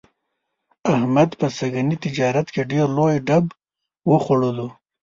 احمد 0.93 1.29
په 1.39 1.47
سږني 1.57 1.97
تجارت 2.05 2.47
کې 2.53 2.61
ډېر 2.71 2.87
لوی 2.97 3.15
ډب 3.27 3.45
وخوړلو. 4.09 4.67